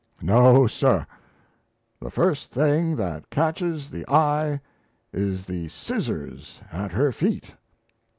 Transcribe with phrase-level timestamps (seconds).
[0.23, 1.05] No, sir.
[1.99, 4.59] The first thing that catches the eye
[5.13, 7.51] is the scissors at her feet.